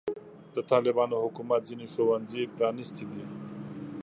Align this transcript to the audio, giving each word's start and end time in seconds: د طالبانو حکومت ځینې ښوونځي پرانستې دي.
د 0.55 0.57
طالبانو 0.71 1.15
حکومت 1.25 1.61
ځینې 1.69 1.85
ښوونځي 1.93 2.41
پرانستې 2.55 3.03
دي. 3.11 3.23